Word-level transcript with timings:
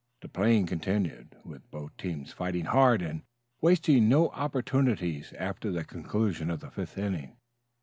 The 0.23 0.29
playing 0.29 0.65
continued, 0.65 1.35
with 1.45 1.69
both 1.69 1.95
teams 1.95 2.33
fighting 2.33 2.65
hard 2.65 3.03
and 3.03 3.21
wasting 3.61 4.09
no 4.09 4.29
opportunities 4.29 5.31
after 5.33 5.71
the 5.71 5.83
conclusion 5.83 6.49
of 6.49 6.59
the 6.59 6.71
fifth 6.71 6.97
inning. 6.97 7.37